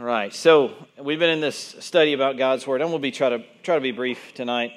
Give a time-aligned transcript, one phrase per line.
[0.00, 2.78] All right, so we've been in this study about God's Word.
[2.78, 4.72] Going to be try to try to be brief tonight.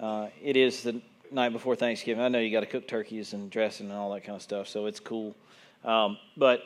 [0.00, 2.20] Uh, it is the night before Thanksgiving.
[2.20, 4.66] I know you got to cook turkeys and dressing and all that kind of stuff,
[4.66, 5.36] so it's cool.
[5.84, 6.64] Um, but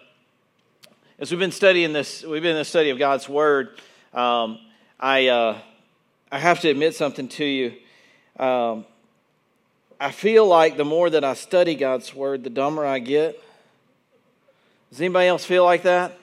[1.19, 3.79] as we've been studying this, we've been in the study of God's Word.
[4.15, 4.59] Um,
[4.99, 5.59] I uh,
[6.33, 7.75] I have to admit something to you.
[8.39, 8.87] Um,
[10.01, 13.39] I feel like the more that I study God's Word, the dumber I get.
[14.89, 16.19] Does anybody else feel like that?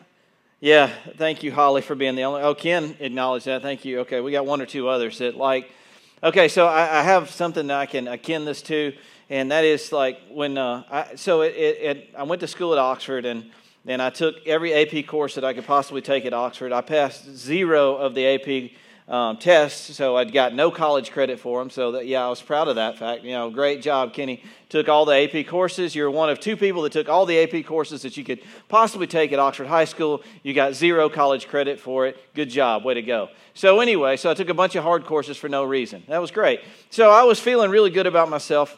[0.66, 2.42] Yeah, thank you, Holly, for being the only.
[2.42, 3.62] Oh, Ken acknowledged that.
[3.62, 4.00] Thank you.
[4.00, 5.70] Okay, we got one or two others that like.
[6.24, 8.92] Okay, so I, I have something that I can akin this to,
[9.30, 10.58] and that is like when.
[10.58, 13.52] Uh, I, so it, it, it, I went to school at Oxford, and
[13.86, 16.72] and I took every AP course that I could possibly take at Oxford.
[16.72, 18.72] I passed zero of the AP
[19.08, 21.70] um, tests, so I'd got no college credit for them.
[21.70, 23.24] So that yeah, I was proud of that fact.
[23.24, 24.44] You know, great job, Kenny.
[24.70, 25.94] Took all the AP courses.
[25.94, 29.06] You're one of two people that took all the AP courses that you could possibly
[29.06, 30.24] take at Oxford High School.
[30.42, 32.18] You got zero college credit for it.
[32.34, 33.30] Good job, way to go.
[33.54, 36.04] So anyway, so I took a bunch of hard courses for no reason.
[36.08, 36.62] That was great.
[36.90, 38.76] So I was feeling really good about myself.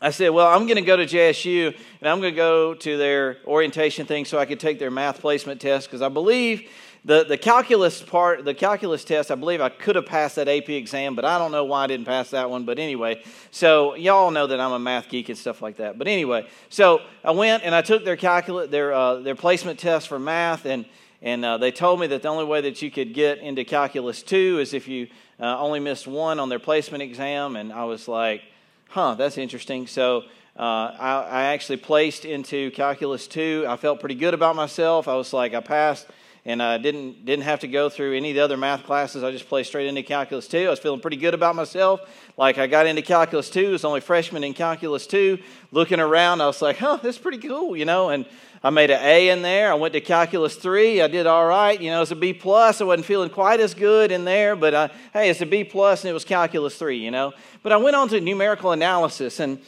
[0.00, 2.96] I said, Well, I'm going to go to JSU and I'm going to go to
[2.96, 6.70] their orientation thing so I could take their math placement test because I believe
[7.06, 10.68] the, the calculus part, the calculus test, I believe I could have passed that AP
[10.70, 12.64] exam, but I don't know why I didn't pass that one.
[12.64, 15.98] But anyway, so y'all know that I'm a math geek and stuff like that.
[15.98, 20.08] But anyway, so I went and I took their calculus, their, uh, their placement test
[20.08, 20.84] for math, and,
[21.22, 24.24] and uh, they told me that the only way that you could get into calculus
[24.24, 25.06] 2 is if you
[25.38, 27.54] uh, only missed one on their placement exam.
[27.54, 28.42] And I was like,
[28.88, 29.86] huh, that's interesting.
[29.86, 30.24] So
[30.58, 33.66] uh, I, I, actually placed into Calculus 2.
[33.68, 35.06] I felt pretty good about myself.
[35.06, 36.06] I was like, I passed
[36.46, 39.24] and I didn't didn't have to go through any of the other math classes.
[39.24, 40.66] I just played straight into Calculus 2.
[40.66, 42.00] I was feeling pretty good about myself.
[42.36, 45.38] Like I got into Calculus 2, I was only freshman in Calculus 2.
[45.72, 48.10] Looking around, I was like, "Oh, that's pretty cool," you know.
[48.10, 48.26] And
[48.62, 49.72] I made an A in there.
[49.72, 51.02] I went to Calculus 3.
[51.02, 51.80] I did all right.
[51.80, 52.80] You know, it's a B plus.
[52.80, 56.04] I wasn't feeling quite as good in there, but I, hey, it's a B plus,
[56.04, 56.96] and it was Calculus 3.
[56.96, 57.32] You know.
[57.64, 59.60] But I went on to numerical analysis, and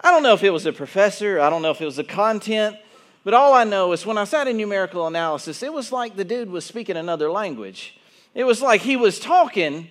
[0.00, 1.40] I don't know if it was the professor.
[1.40, 2.76] I don't know if it was the content.
[3.26, 6.24] But all I know is when I sat in numerical analysis, it was like the
[6.24, 7.98] dude was speaking another language.
[8.34, 9.88] It was like he was talking,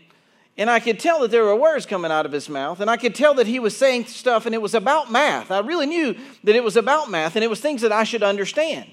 [0.57, 2.95] and I could tell that there were words coming out of his mouth, and I
[2.95, 5.51] could tell that he was saying stuff, and it was about math.
[5.51, 8.23] I really knew that it was about math, and it was things that I should
[8.23, 8.89] understand.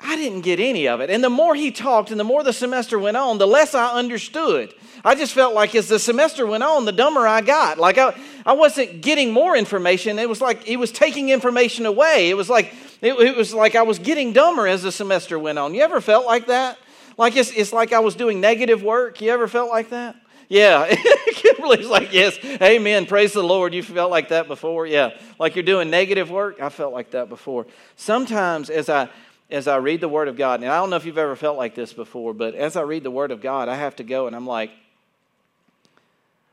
[0.00, 1.10] I didn't get any of it.
[1.10, 3.92] And the more he talked and the more the semester went on, the less I
[3.92, 4.74] understood.
[5.04, 7.78] I just felt like as the semester went on, the dumber I got.
[7.78, 8.14] Like I,
[8.44, 10.18] I wasn't getting more information.
[10.18, 12.28] It was like he was taking information away.
[12.28, 15.58] It was like it, it was like I was getting dumber as the semester went
[15.58, 15.74] on.
[15.74, 16.78] You ever felt like that?
[17.18, 19.20] Like it's, it's like I was doing negative work.
[19.20, 20.16] You ever felt like that?
[20.48, 20.94] Yeah,
[21.32, 23.06] Kimberly's like, yes, amen.
[23.06, 23.74] Praise the Lord.
[23.74, 24.86] You felt like that before?
[24.86, 26.60] Yeah, like you're doing negative work.
[26.60, 27.66] I felt like that before.
[27.96, 29.08] Sometimes as I
[29.50, 31.56] as I read the Word of God, and I don't know if you've ever felt
[31.56, 34.26] like this before, but as I read the Word of God, I have to go
[34.26, 34.70] and I'm like,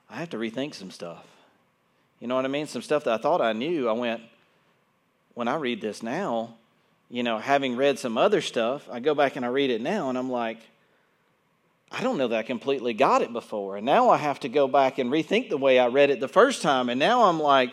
[0.10, 1.26] I have to rethink some stuff.
[2.20, 2.68] You know what I mean?
[2.68, 4.22] Some stuff that I thought I knew, I went,
[5.34, 6.56] when I read this now,
[7.10, 10.10] you know, having read some other stuff, I go back and I read it now
[10.10, 10.58] and I'm like,
[11.92, 13.78] I don't know that I completely got it before.
[13.78, 16.28] And now I have to go back and rethink the way I read it the
[16.28, 16.90] first time.
[16.90, 17.72] And now I'm like,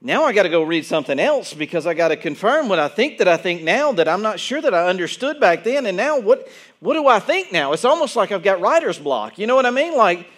[0.00, 2.88] now I got to go read something else because I got to confirm what I
[2.88, 5.84] think that I think now that I'm not sure that I understood back then.
[5.84, 6.48] And now what,
[6.80, 7.72] what do I think now?
[7.72, 9.38] It's almost like I've got writer's block.
[9.38, 9.96] You know what I mean?
[9.96, 10.30] Like,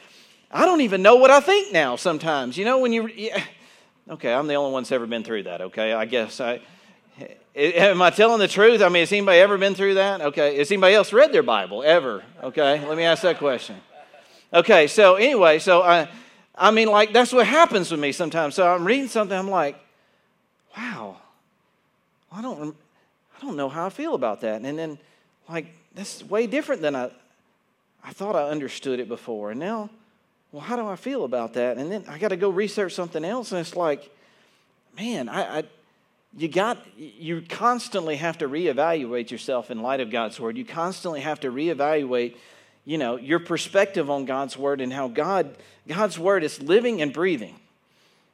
[0.50, 2.56] I don't even know what I think now sometimes.
[2.56, 3.44] You know, when you, yeah.
[4.11, 5.93] Okay, I'm the only one that's ever been through that, okay?
[5.93, 6.61] I guess I,
[7.55, 8.83] am I telling the truth?
[8.83, 10.21] I mean, has anybody ever been through that?
[10.21, 12.25] Okay, has anybody else read their Bible ever?
[12.43, 13.77] Okay, let me ask that question.
[14.53, 16.09] Okay, so anyway, so I,
[16.55, 18.55] I mean, like, that's what happens with me sometimes.
[18.55, 19.77] So I'm reading something, I'm like,
[20.77, 21.17] wow,
[22.33, 22.75] I don't,
[23.37, 24.63] I don't know how I feel about that.
[24.63, 24.99] And then,
[25.49, 27.11] like, that's way different than I,
[28.03, 29.51] I thought I understood it before.
[29.51, 29.91] And now,
[30.53, 31.76] well, how do I feel about that?
[31.76, 33.53] And then I got to go research something else.
[33.53, 34.10] And it's like,
[34.97, 35.64] man, I, I
[36.36, 40.56] you got you constantly have to reevaluate yourself in light of God's word.
[40.56, 42.36] You constantly have to reevaluate
[42.89, 45.54] you know, your perspective on God's word and how God,
[45.86, 47.54] God's word is living and breathing.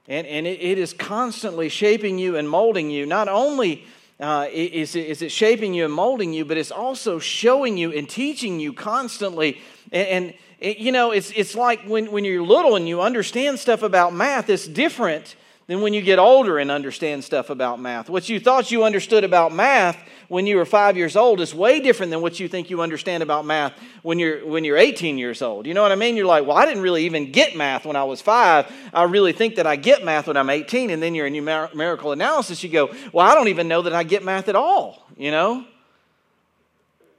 [0.07, 3.05] And, and it, it is constantly shaping you and molding you.
[3.05, 3.85] Not only
[4.21, 7.93] uh, is, it, is it shaping you and molding you, but it's also showing you
[7.93, 9.61] and teaching you constantly.
[9.93, 13.59] And, and it, you know, it's, it's like when, when you're little and you understand
[13.59, 18.11] stuff about math, it's different than when you get older and understand stuff about math.
[18.11, 19.97] What you thought you understood about math
[20.29, 23.23] when you were five years old is way different than what you think you understand
[23.23, 23.73] about math
[24.03, 25.67] when you're, when you're 18 years old.
[25.67, 26.17] You know what I mean?
[26.17, 28.71] You're like, well, I didn't really even get math when I was five.
[28.93, 30.91] I really think that I get math when I'm 18.
[30.91, 34.03] And then you're in numerical analysis, you go, well, I don't even know that I
[34.03, 35.65] get math at all, you know?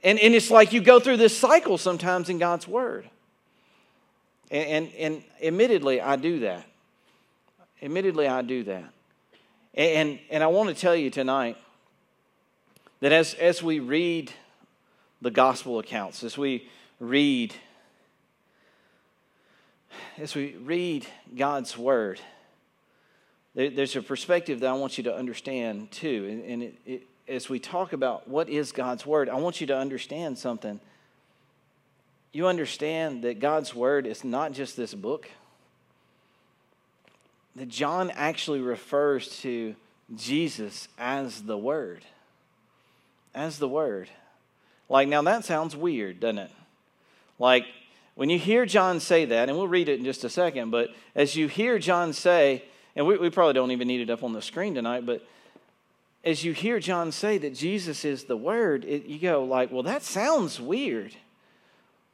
[0.04, 3.08] And, and it's like you go through this cycle sometimes in God's Word.
[4.52, 6.64] And, and, and admittedly, I do that.
[7.82, 8.92] Admittedly, I do that.
[9.74, 11.56] And, and I want to tell you tonight
[13.00, 14.32] that as, as we read
[15.20, 16.68] the gospel accounts, as we
[16.98, 17.54] read,
[20.16, 21.06] as we read
[21.36, 22.20] God's word,
[23.54, 26.26] there, there's a perspective that I want you to understand too.
[26.30, 29.66] And, and it, it, as we talk about what is God's word, I want you
[29.66, 30.80] to understand something.
[32.32, 35.28] You understand that God's word is not just this book
[37.56, 39.74] that John actually refers to
[40.14, 42.04] Jesus as the Word.
[43.34, 44.08] As the Word.
[44.88, 46.50] Like, now that sounds weird, doesn't it?
[47.38, 47.64] Like,
[48.14, 50.90] when you hear John say that, and we'll read it in just a second, but
[51.14, 52.62] as you hear John say,
[52.94, 55.26] and we, we probably don't even need it up on the screen tonight, but
[56.24, 59.82] as you hear John say that Jesus is the Word, it, you go like, well,
[59.82, 61.14] that sounds weird.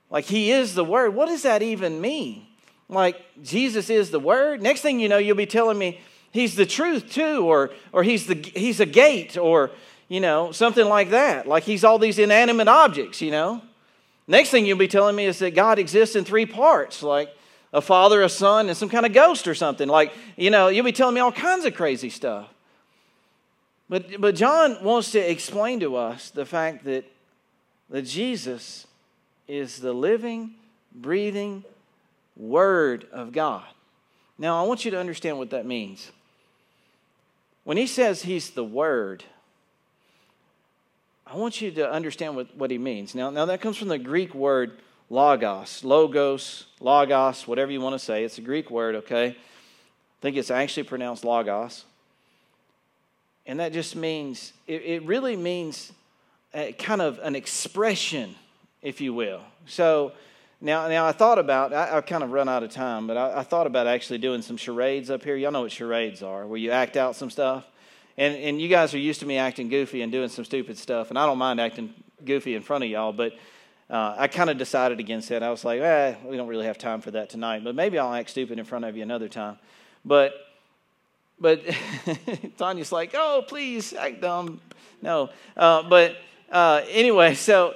[0.09, 1.15] Like, He is the Word.
[1.15, 2.47] What does that even mean?
[2.93, 4.63] Like Jesus is the Word.
[4.63, 6.01] Next thing you know, you'll be telling me
[6.33, 9.71] He's the truth too, or, or he's, the, he's a gate, or,
[10.09, 11.47] you know, something like that.
[11.47, 13.61] Like He's all these inanimate objects, you know.
[14.27, 17.35] Next thing you'll be telling me is that God exists in three parts, like
[17.73, 19.89] a father, a son, and some kind of ghost or something.
[19.89, 22.49] Like, you know, you'll be telling me all kinds of crazy stuff.
[23.89, 27.05] But, but John wants to explain to us the fact that,
[27.91, 28.87] that Jesus
[29.49, 30.55] is the living,
[30.95, 31.65] breathing,
[32.37, 33.65] Word of God.
[34.39, 36.11] Now, I want you to understand what that means.
[37.65, 39.25] When he says he's the Word,
[41.27, 43.15] I want you to understand what, what he means.
[43.15, 44.73] Now, now, that comes from the Greek word
[45.09, 48.25] logos, logos, logos, whatever you want to say.
[48.25, 49.29] It's a Greek word, okay?
[49.29, 49.37] I
[50.21, 51.85] think it's actually pronounced logos.
[53.47, 55.93] And that just means, it, it really means
[56.55, 58.35] uh, kind of an expression,
[58.83, 59.41] if you will.
[59.67, 60.13] So,
[60.63, 63.41] now, now I thought about, I, have kind of run out of time, but I,
[63.41, 65.35] I, thought about actually doing some charades up here.
[65.35, 67.67] Y'all know what charades are, where you act out some stuff.
[68.17, 71.11] And, and you guys are used to me acting goofy and doing some stupid stuff,
[71.11, 71.93] and I don't mind acting
[72.25, 73.33] goofy in front of y'all, but
[73.91, 75.43] uh, I kind of decided against that.
[75.43, 78.15] I was like, eh, we don't really have time for that tonight, but maybe I'll
[78.15, 79.59] act stupid in front of you another time.
[80.05, 80.33] But,
[81.41, 81.65] but
[82.57, 84.61] Tanya's like, oh, please act dumb.
[85.01, 85.31] No.
[85.57, 86.19] Uh, but
[86.53, 87.75] uh, anyway, so,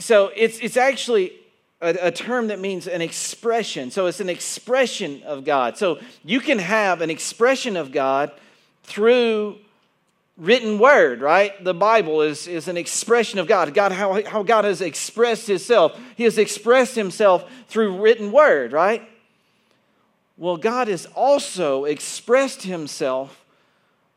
[0.00, 1.32] so it's, it's actually
[1.80, 3.90] a, a, term that means an expression.
[3.90, 5.76] So it's an expression of God.
[5.76, 8.32] So you can have an expression of God
[8.82, 9.58] through
[10.38, 11.62] written word, right?
[11.62, 13.72] The Bible is, is an expression of God.
[13.74, 15.98] God, how, how God has expressed himself.
[16.16, 19.06] He has expressed himself through written word, right?
[20.36, 23.44] Well, God has also expressed himself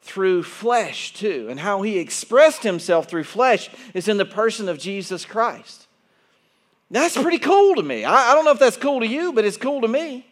[0.01, 1.47] through flesh too.
[1.49, 5.78] And how he expressed himself through flesh is in the person of Jesus Christ.
[6.91, 8.03] That's pretty cool to me.
[8.03, 10.25] I, I don't know if that's cool to you, but it's cool to me.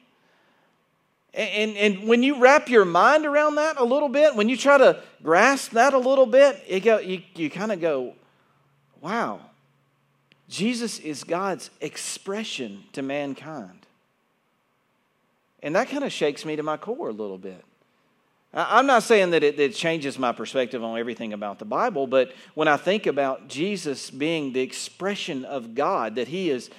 [1.34, 4.80] And, and when you wrap your mind around that a little bit, when you try
[4.80, 8.16] to grasp that a little bit, you, go, you, you kind of go,
[9.02, 9.42] wow,
[10.50, 13.86] Jesus is God's expression to mankind.
[15.62, 17.64] And that kind of shakes me to my core a little bit.
[18.60, 22.32] I'm not saying that it, it, changes my perspective on everything about the Bible, but
[22.56, 26.72] when I think about Jesus being the expression of God, that He is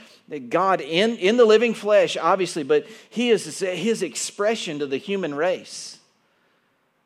[0.48, 5.36] God in, in the living flesh, obviously, but He is His expression to the human
[5.36, 5.98] race.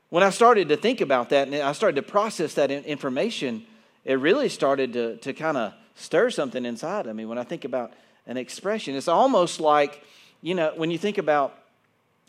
[0.09, 3.67] When I started to think about that and I started to process that information,
[4.07, 7.67] it really started to, to kind of stir something inside of me when I think
[7.67, 7.93] about
[8.27, 8.95] an expression.
[8.95, 10.03] It's almost like,
[10.41, 11.59] you know, when you think about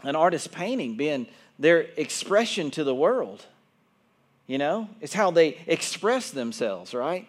[0.03, 1.25] an artist painting being
[1.59, 3.45] their expression to the world.
[4.47, 7.27] You know, it's how they express themselves, right?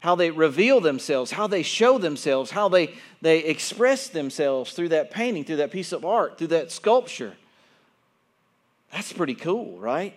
[0.00, 5.10] How they reveal themselves, how they show themselves, how they, they express themselves through that
[5.10, 7.34] painting, through that piece of art, through that sculpture.
[8.92, 10.14] That's pretty cool, right?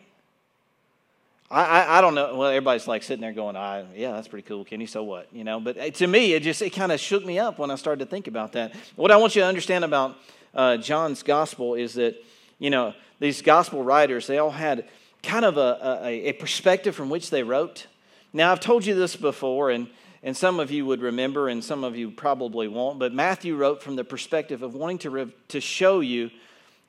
[1.49, 2.35] I, I, I, don't know.
[2.35, 4.85] Well, everybody's like sitting there going, I, yeah, that's pretty cool, Kenny.
[4.85, 5.27] So what?
[5.31, 7.75] You know, but to me, it just, it kind of shook me up when I
[7.75, 8.73] started to think about that.
[8.95, 10.17] What I want you to understand about
[10.53, 12.15] uh, John's gospel is that,
[12.59, 14.87] you know, these gospel writers, they all had
[15.23, 17.87] kind of a, a, a perspective from which they wrote.
[18.33, 19.87] Now, I've told you this before, and,
[20.23, 23.81] and some of you would remember, and some of you probably won't, but Matthew wrote
[23.81, 26.29] from the perspective of wanting to, re- to show you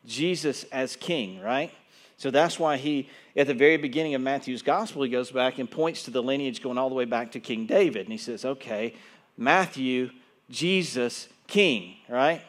[0.07, 1.73] Jesus as king, right?
[2.17, 5.71] So that's why he, at the very beginning of Matthew's gospel, he goes back and
[5.71, 8.03] points to the lineage going all the way back to King David.
[8.03, 8.95] And he says, okay,
[9.37, 10.11] Matthew,
[10.51, 12.43] Jesus, king, right?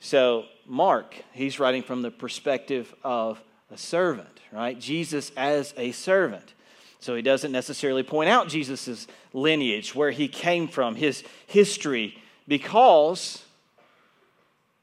[0.00, 4.78] So Mark, he's writing from the perspective of a servant, right?
[4.78, 6.54] Jesus as a servant.
[7.00, 13.42] So he doesn't necessarily point out Jesus' lineage, where he came from, his history, because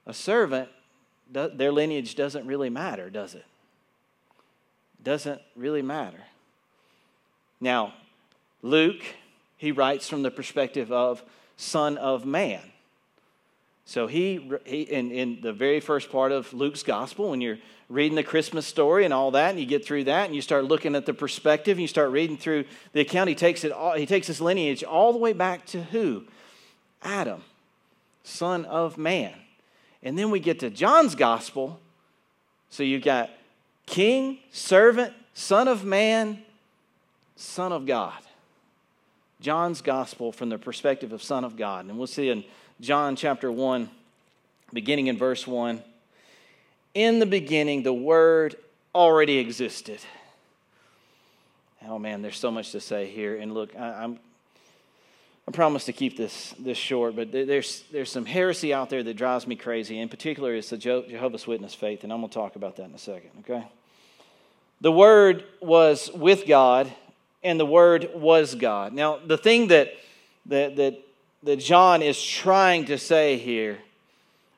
[0.07, 0.69] a servant,
[1.29, 3.45] their lineage doesn't really matter, does it?
[5.03, 6.23] Doesn't really matter.
[7.61, 7.93] Now,
[8.61, 9.03] Luke,
[9.57, 11.23] he writes from the perspective of
[11.57, 12.61] Son of Man.
[13.85, 18.15] So he, he in, in the very first part of Luke's gospel, when you're reading
[18.15, 20.95] the Christmas story and all that, and you get through that, and you start looking
[20.95, 24.07] at the perspective, and you start reading through the account, he takes it all, he
[24.07, 26.23] takes his lineage all the way back to who?
[27.03, 27.43] Adam,
[28.23, 29.33] son of man.
[30.01, 31.79] And then we get to John's gospel.
[32.71, 33.29] So you've got
[33.85, 36.39] king, servant, son of man,
[37.35, 38.19] son of God.
[39.41, 41.85] John's gospel from the perspective of son of God.
[41.85, 42.43] And we'll see in
[42.81, 43.89] John chapter 1,
[44.73, 45.81] beginning in verse 1.
[46.93, 48.55] In the beginning, the Word
[48.93, 49.99] already existed.
[51.87, 53.37] Oh man, there's so much to say here.
[53.37, 54.19] And look, I, am
[55.47, 59.13] I promise to keep this, this short, but there's, there's some heresy out there that
[59.13, 59.99] drives me crazy.
[59.99, 62.93] In particular, it's the Jehovah's Witness faith, and I'm going to talk about that in
[62.93, 63.65] a second, okay?
[64.81, 66.91] The Word was with God,
[67.43, 68.91] and the Word was God.
[68.91, 69.93] Now, the thing that,
[70.47, 71.04] that, that
[71.45, 73.77] that John is trying to say here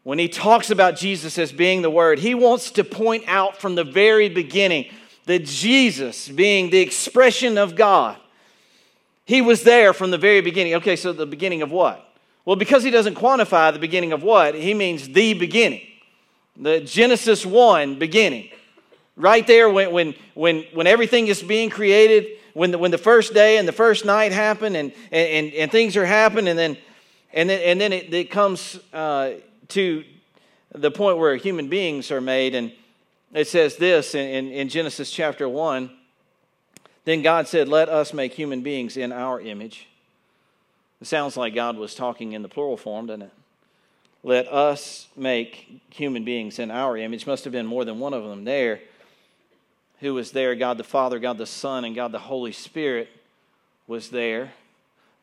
[0.03, 2.17] when he talks about Jesus as being the Word.
[2.17, 4.89] He wants to point out from the very beginning
[5.25, 8.17] that Jesus, being the expression of God,
[9.25, 10.75] he was there from the very beginning.
[10.75, 12.10] Okay, so the beginning of what?
[12.46, 15.82] Well, because he doesn't quantify the beginning of what, he means the beginning.
[16.56, 18.50] The Genesis 1 beginning.
[19.17, 23.36] Right there when, when, when, when everything is being created, when the, when the first
[23.36, 26.76] day and the first night happen and, and, and things are happening, and then,
[27.32, 29.34] and then, and then it, it comes uh,
[29.68, 30.04] to
[30.74, 32.56] the point where human beings are made.
[32.56, 32.72] And
[33.32, 35.92] it says this in, in, in Genesis chapter 1
[37.06, 39.88] Then God said, Let us make human beings in our image.
[41.00, 43.34] It sounds like God was talking in the plural form, doesn't it?
[44.24, 47.28] Let us make human beings in our image.
[47.28, 48.80] Must have been more than one of them there
[50.00, 53.10] who was there God the Father, God the Son, and God the Holy Spirit
[53.88, 54.51] was there.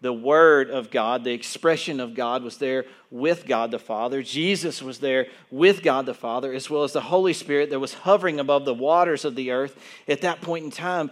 [0.01, 4.23] The Word of God, the expression of God, was there with God the Father.
[4.23, 7.95] Jesus was there with God the Father, as well as the Holy Spirit that was
[7.95, 11.11] hovering above the waters of the earth at that point in time.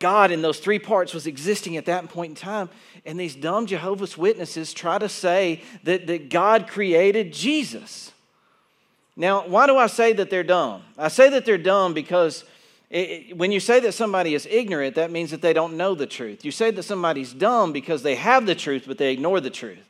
[0.00, 2.68] God in those three parts was existing at that point in time.
[3.06, 8.10] And these dumb Jehovah's Witnesses try to say that, that God created Jesus.
[9.16, 10.82] Now, why do I say that they're dumb?
[10.98, 12.44] I say that they're dumb because
[12.94, 16.06] it, when you say that somebody is ignorant, that means that they don't know the
[16.06, 16.44] truth.
[16.44, 19.84] You say that somebody's dumb because they have the truth, but they ignore the truth.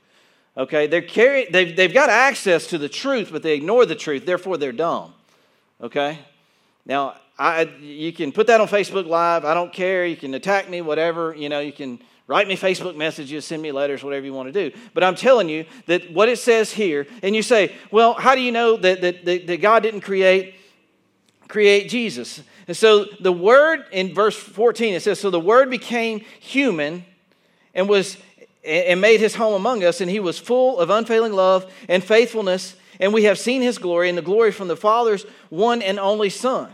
[0.56, 4.24] Okay, they're carry, they've, they've got access to the truth, but they ignore the truth,
[4.24, 5.12] therefore they're dumb.
[5.82, 6.18] Okay?
[6.86, 9.44] Now, I, you can put that on Facebook Live.
[9.44, 10.06] I don't care.
[10.06, 11.34] You can attack me, whatever.
[11.34, 14.70] You know, you can write me Facebook messages, send me letters, whatever you want to
[14.70, 14.76] do.
[14.94, 18.40] But I'm telling you that what it says here, and you say, well, how do
[18.40, 20.54] you know that, that, that, that God didn't create,
[21.48, 22.40] create Jesus?
[22.66, 27.04] And so the word in verse 14 it says, So the word became human
[27.74, 28.16] and was
[28.64, 32.76] and made his home among us, and he was full of unfailing love and faithfulness,
[32.98, 36.30] and we have seen his glory and the glory from the Father's one and only
[36.30, 36.70] Son.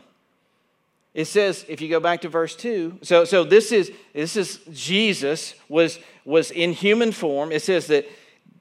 [1.12, 4.60] It says, if you go back to verse 2, so, so this is this is
[4.70, 7.50] Jesus was was in human form.
[7.50, 8.08] It says that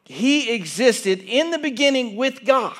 [0.06, 2.76] he existed in the beginning with God.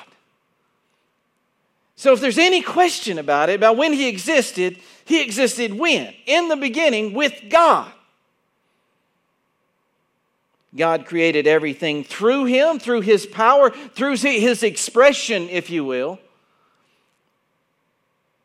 [2.00, 6.14] So, if there's any question about it, about when he existed, he existed when?
[6.26, 7.92] In the beginning with God.
[10.74, 16.20] God created everything through him, through his power, through his expression, if you will.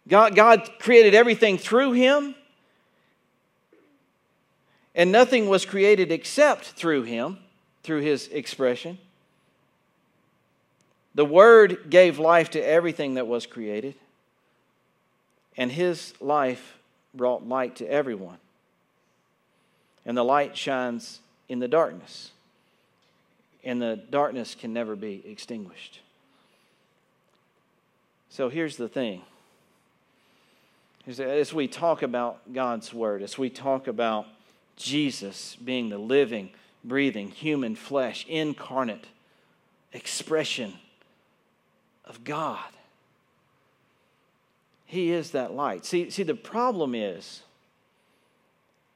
[0.09, 2.35] God, God created everything through him,
[4.97, 7.39] and nothing was created except through him,
[7.85, 8.99] through his expression.
[11.15, 13.95] The Word gave life to everything that was created,
[15.57, 16.77] and His life
[17.15, 18.39] brought light to everyone.
[20.05, 22.33] And the light shines in the darkness,
[23.63, 26.01] and the darkness can never be extinguished.
[28.29, 29.23] So here's the thing.
[31.07, 34.27] As we talk about God's Word, as we talk about
[34.77, 36.51] Jesus being the living,
[36.83, 39.07] breathing, human flesh, incarnate
[39.93, 40.75] expression
[42.07, 42.65] of God.
[44.87, 45.85] He is that light.
[45.85, 47.43] See, see, the problem is,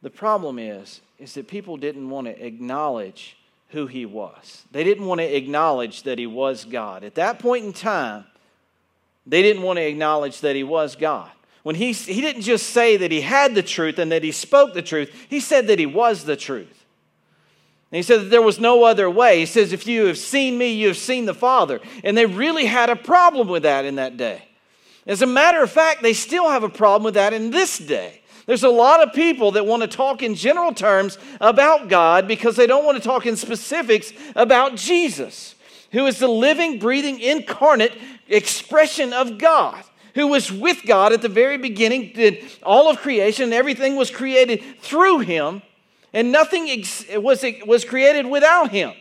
[0.03, 3.37] the problem is, is that people didn't want to acknowledge
[3.71, 4.65] who he was.
[4.71, 7.05] They didn't want to acknowledge that he was God.
[7.05, 8.25] At that point in time,
[9.27, 11.31] they didn't want to acknowledge that he was God.
[11.63, 14.73] When he, he didn't just say that he had the truth and that he spoke
[14.73, 16.87] the truth, he said that he was the truth.
[17.91, 19.41] And he said that there was no other way.
[19.41, 21.81] He says, If you have seen me, you have seen the Father.
[22.05, 24.43] And they really had a problem with that in that day.
[25.07, 28.21] As a matter of fact, they still have a problem with that in this day.
[28.45, 32.57] There's a lot of people that want to talk in general terms about God because
[32.57, 35.55] they don't want to talk in specifics about Jesus,
[35.93, 37.97] who is the living, breathing, incarnate
[38.29, 39.83] expression of God
[40.15, 44.11] who was with God at the very beginning, did all of creation, and everything was
[44.11, 45.63] created through him,
[46.13, 48.93] and nothing ex- was, was created without him.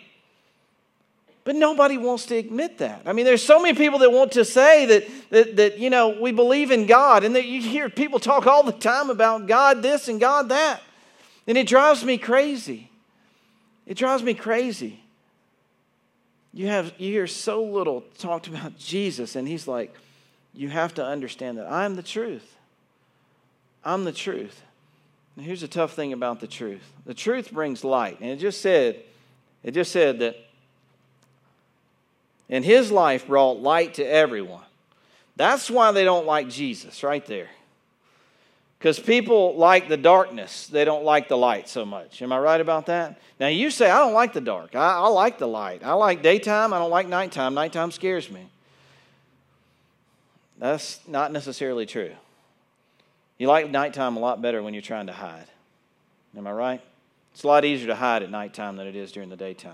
[1.43, 3.03] But nobody wants to admit that.
[3.05, 6.09] I mean, there's so many people that want to say that, that, that you know,
[6.19, 9.81] we believe in God, and that you hear people talk all the time about God
[9.81, 10.81] this and God that.
[11.47, 12.91] And it drives me crazy.
[13.85, 14.99] It drives me crazy.
[16.53, 19.95] You, have, you hear so little talked about Jesus, and he's like,
[20.53, 22.57] you have to understand that I'm the truth.
[23.85, 24.61] I'm the truth.
[25.37, 28.19] And here's the tough thing about the truth the truth brings light.
[28.19, 29.03] And it just said,
[29.63, 30.35] it just said that
[32.49, 34.63] in his life brought light to everyone.
[35.35, 37.49] That's why they don't like Jesus, right there.
[38.79, 42.21] Because people like the darkness, they don't like the light so much.
[42.21, 43.19] Am I right about that?
[43.39, 44.75] Now, you say, I don't like the dark.
[44.75, 45.83] I, I like the light.
[45.83, 46.73] I like daytime.
[46.73, 47.53] I don't like nighttime.
[47.53, 48.47] Nighttime scares me.
[50.57, 52.13] That's not necessarily true.
[53.37, 55.45] You like nighttime a lot better when you're trying to hide.
[56.35, 56.81] Am I right?
[57.33, 59.73] It's a lot easier to hide at nighttime than it is during the daytime.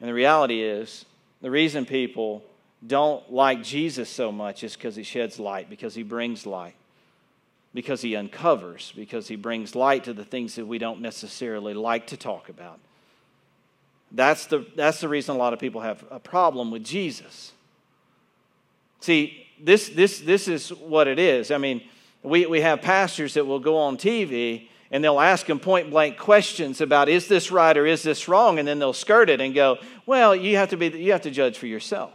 [0.00, 1.04] And the reality is,
[1.40, 2.42] the reason people
[2.86, 6.74] don't like Jesus so much is because he sheds light, because he brings light,
[7.74, 12.08] because he uncovers, because he brings light to the things that we don't necessarily like
[12.08, 12.78] to talk about.
[14.10, 17.52] That's the, that's the reason a lot of people have a problem with Jesus.
[19.00, 21.50] See, this, this, this is what it is.
[21.50, 21.82] I mean,
[22.22, 26.16] we, we have pastors that will go on TV and they'll ask them point blank
[26.16, 28.58] questions about is this right or is this wrong?
[28.58, 31.30] And then they'll skirt it and go well you have to be you have to
[31.30, 32.12] judge for yourself.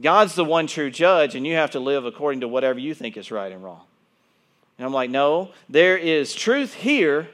[0.00, 3.16] God's the one true judge and you have to live according to whatever you think
[3.16, 3.82] is right and wrong.
[4.78, 7.28] And i'm like no there is truth here.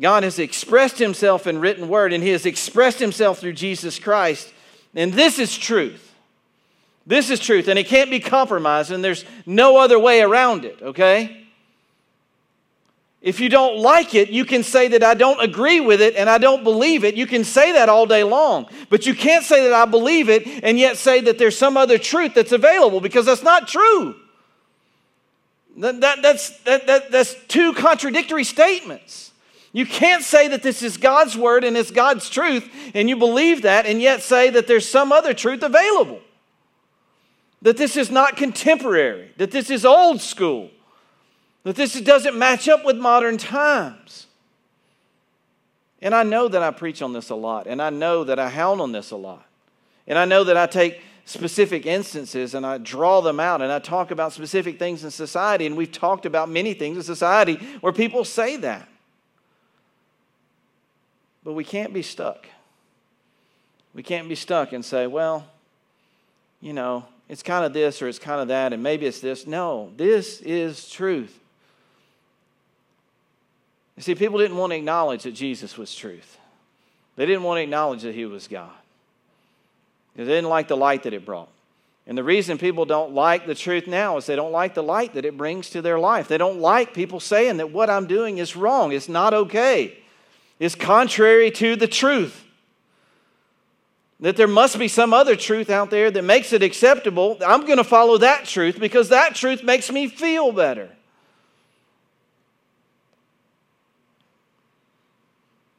[0.00, 4.52] God has expressed himself in written word and he has expressed himself through jesus christ.
[4.94, 6.11] And this is truth
[7.06, 10.80] this is truth and it can't be compromised and there's no other way around it
[10.82, 11.42] okay
[13.22, 16.28] if you don't like it, you can say that I don't agree with it and
[16.28, 17.14] I don't believe it.
[17.14, 18.66] You can say that all day long.
[18.90, 21.98] But you can't say that I believe it and yet say that there's some other
[21.98, 24.16] truth that's available because that's not true.
[25.76, 29.30] That, that, that's, that, that, that's two contradictory statements.
[29.72, 33.62] You can't say that this is God's word and it's God's truth and you believe
[33.62, 36.20] that and yet say that there's some other truth available.
[37.62, 40.70] That this is not contemporary, that this is old school
[41.64, 44.26] that this doesn't match up with modern times.
[46.00, 48.48] And I know that I preach on this a lot, and I know that I
[48.48, 49.46] hound on this a lot.
[50.06, 53.78] And I know that I take specific instances and I draw them out and I
[53.78, 57.92] talk about specific things in society, and we've talked about many things in society where
[57.92, 58.88] people say that.
[61.44, 62.46] But we can't be stuck.
[63.94, 65.46] We can't be stuck and say, well,
[66.60, 69.46] you know, it's kind of this or it's kind of that, and maybe it's this.
[69.46, 71.38] No, this is truth.
[73.96, 76.38] You see, people didn't want to acknowledge that Jesus was truth.
[77.16, 78.70] They didn't want to acknowledge that he was God.
[80.16, 81.48] They didn't like the light that it brought.
[82.06, 85.14] And the reason people don't like the truth now is they don't like the light
[85.14, 86.26] that it brings to their life.
[86.26, 89.98] They don't like people saying that what I'm doing is wrong, it's not okay,
[90.58, 92.44] it's contrary to the truth.
[94.22, 97.36] That there must be some other truth out there that makes it acceptable.
[97.44, 100.88] I'm going to follow that truth because that truth makes me feel better.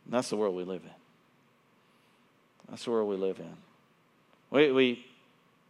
[0.10, 0.92] that's the world we live in.
[2.70, 3.50] That's the world we live in.
[4.52, 5.06] We, we,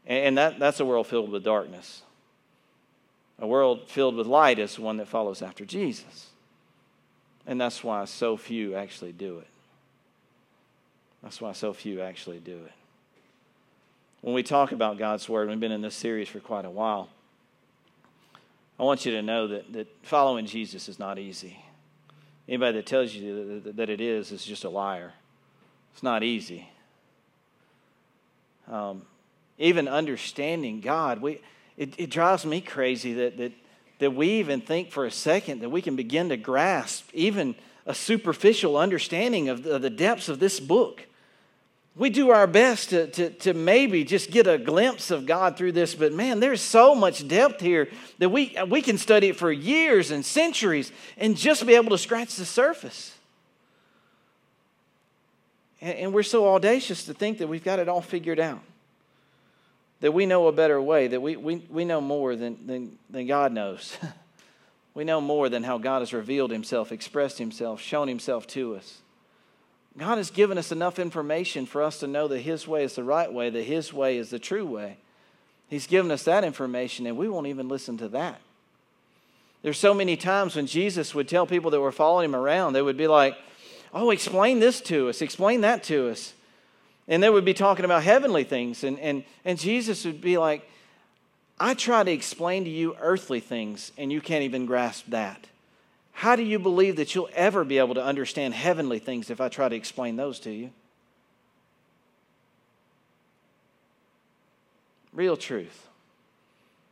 [0.05, 2.01] and that, that's a world filled with darkness.
[3.39, 6.27] A world filled with light is one that follows after Jesus.
[7.47, 9.47] And that's why so few actually do it.
[11.23, 12.71] That's why so few actually do it.
[14.21, 17.09] When we talk about God's Word, we've been in this series for quite a while.
[18.79, 21.63] I want you to know that, that following Jesus is not easy.
[22.47, 25.13] Anybody that tells you that it is is just a liar.
[25.93, 26.69] It's not easy.
[28.69, 29.03] Um,
[29.57, 31.41] even understanding God, we,
[31.77, 33.51] it, it drives me crazy that, that,
[33.99, 37.55] that we even think for a second that we can begin to grasp even
[37.85, 41.05] a superficial understanding of the, of the depths of this book.
[41.95, 45.73] We do our best to, to, to maybe just get a glimpse of God through
[45.73, 49.51] this, but man, there's so much depth here that we, we can study it for
[49.51, 53.13] years and centuries and just be able to scratch the surface.
[55.81, 58.61] And, and we're so audacious to think that we've got it all figured out,
[59.99, 63.27] that we know a better way, that we, we, we know more than, than, than
[63.27, 63.95] God knows.
[64.95, 68.97] we know more than how God has revealed himself, expressed himself, shown himself to us.
[69.97, 73.03] God has given us enough information for us to know that His way is the
[73.03, 74.97] right way, that His way is the true way.
[75.69, 78.39] He's given us that information, and we won't even listen to that.
[79.61, 82.81] There's so many times when Jesus would tell people that were following Him around, they
[82.81, 83.37] would be like,
[83.93, 86.33] Oh, explain this to us, explain that to us.
[87.07, 90.67] And they would be talking about heavenly things, and, and, and Jesus would be like,
[91.59, 95.47] I try to explain to you earthly things, and you can't even grasp that.
[96.13, 99.49] How do you believe that you'll ever be able to understand heavenly things if I
[99.49, 100.69] try to explain those to you?
[105.11, 105.87] Real truth.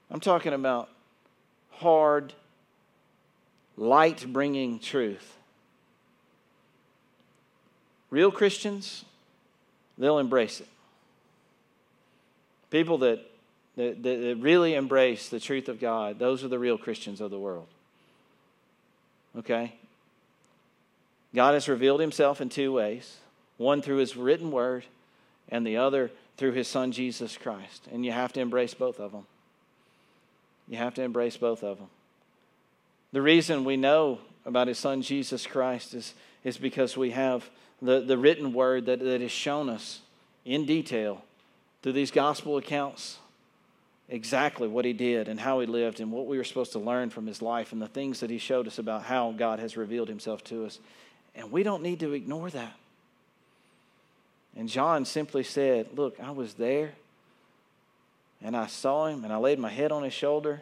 [0.09, 0.89] I'm talking about
[1.71, 2.33] hard,
[3.77, 5.37] light bringing truth.
[8.09, 9.05] Real Christians,
[9.97, 10.67] they'll embrace it.
[12.69, 13.25] People that,
[13.77, 17.39] that, that really embrace the truth of God, those are the real Christians of the
[17.39, 17.67] world.
[19.37, 19.75] Okay?
[21.33, 23.17] God has revealed himself in two ways
[23.57, 24.83] one through his written word,
[25.49, 27.87] and the other through his son Jesus Christ.
[27.91, 29.25] And you have to embrace both of them.
[30.67, 31.89] You have to embrace both of them.
[33.11, 37.49] The reason we know about his son Jesus Christ is, is because we have
[37.81, 39.99] the, the written word that, that has shown us
[40.45, 41.23] in detail
[41.83, 43.19] through these gospel accounts
[44.11, 47.09] exactly what he did and how he lived and what we were supposed to learn
[47.09, 50.09] from his life and the things that he showed us about how God has revealed
[50.09, 50.79] himself to us.
[51.33, 52.73] And we don't need to ignore that.
[54.55, 56.91] And John simply said, Look, I was there
[58.43, 60.61] and I saw him and I laid my head on his shoulder.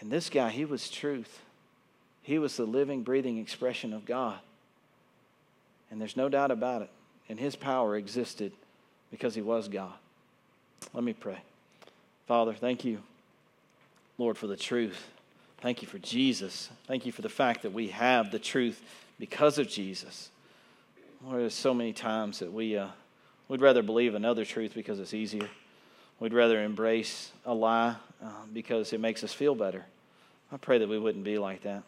[0.00, 1.40] And this guy, he was truth.
[2.22, 4.38] He was the living, breathing expression of God.
[5.92, 6.90] And there's no doubt about it.
[7.28, 8.52] And his power existed
[9.12, 9.94] because he was God.
[10.92, 11.38] Let me pray.
[12.28, 12.98] Father, thank you,
[14.18, 15.08] Lord, for the truth.
[15.62, 16.68] Thank you for Jesus.
[16.86, 18.82] Thank you for the fact that we have the truth
[19.18, 20.28] because of Jesus.
[21.24, 22.88] Lord, there's so many times that we, uh,
[23.48, 25.48] we'd rather believe another truth because it's easier.
[26.20, 29.86] We'd rather embrace a lie uh, because it makes us feel better.
[30.52, 31.82] I pray that we wouldn't be like that.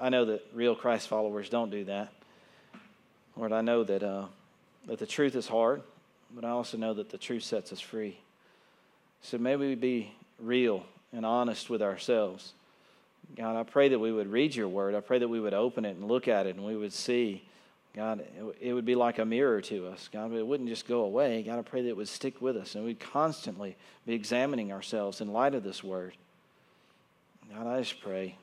[0.00, 2.12] I know that real Christ followers don't do that.
[3.36, 4.24] Lord, I know that, uh,
[4.86, 5.82] that the truth is hard,
[6.34, 8.18] but I also know that the truth sets us free.
[9.24, 12.52] So may we be real and honest with ourselves.
[13.34, 14.94] God, I pray that we would read your word.
[14.94, 17.42] I pray that we would open it and look at it and we would see,
[17.96, 18.22] God,
[18.60, 20.10] it would be like a mirror to us.
[20.12, 21.42] God, it wouldn't just go away.
[21.42, 25.22] God, I pray that it would stick with us and we'd constantly be examining ourselves
[25.22, 26.12] in light of this word.
[27.50, 28.36] God, I just pray,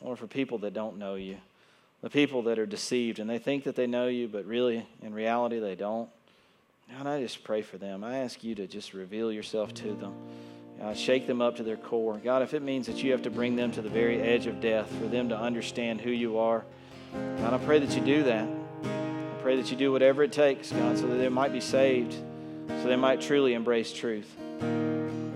[0.00, 1.36] Lord, for people that don't know you,
[2.02, 5.14] the people that are deceived and they think that they know you, but really, in
[5.14, 6.08] reality, they don't.
[6.90, 8.04] God, I just pray for them.
[8.04, 10.14] I ask you to just reveal yourself to them.
[10.78, 12.20] God, shake them up to their core.
[12.22, 14.60] God, if it means that you have to bring them to the very edge of
[14.60, 16.64] death for them to understand who you are,
[17.38, 18.48] God, I pray that you do that.
[18.84, 22.14] I pray that you do whatever it takes, God, so that they might be saved,
[22.68, 24.36] so they might truly embrace truth.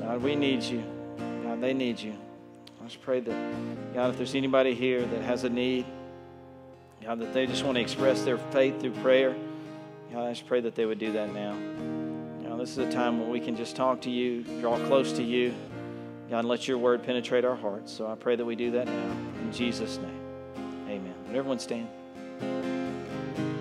[0.01, 0.83] God, we need you.
[1.45, 2.15] God, they need you.
[2.83, 5.87] I just pray that, God, if there's anybody here that has a need,
[7.03, 9.37] God, that they just want to express their faith through prayer.
[10.13, 11.53] God, I just pray that they would do that now.
[11.55, 15.13] You know, this is a time when we can just talk to you, draw close
[15.13, 15.55] to you.
[16.31, 17.93] God, let your word penetrate our hearts.
[17.93, 19.11] So I pray that we do that now.
[19.43, 20.21] In Jesus' name,
[20.89, 21.15] amen.
[21.27, 21.89] Would everyone stand?